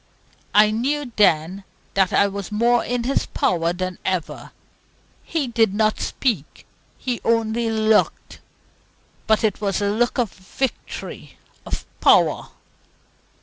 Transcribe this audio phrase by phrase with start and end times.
[0.55, 1.63] I knew then
[1.93, 4.49] that I was more in his power than ever.
[5.23, 6.65] He did not speak
[6.97, 8.39] he only looked;
[9.27, 11.37] but it was a look of victory,
[11.67, 12.47] of power.